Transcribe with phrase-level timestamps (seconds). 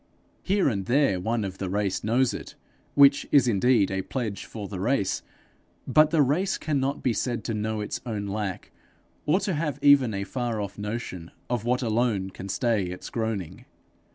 [0.41, 2.55] Here and there one of the race knows it
[2.95, 5.21] which is indeed a pledge for the race
[5.85, 8.71] but the race cannot be said to know its own lack,
[9.27, 13.65] or to have even a far off notion of what alone can stay its groaning.